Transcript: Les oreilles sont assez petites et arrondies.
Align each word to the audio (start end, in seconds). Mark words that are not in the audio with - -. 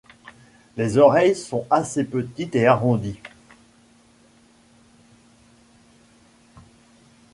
Les 0.77 0.97
oreilles 0.97 1.35
sont 1.35 1.67
assez 1.69 2.03
petites 2.03 2.55
et 2.55 2.65
arrondies. 2.65 3.19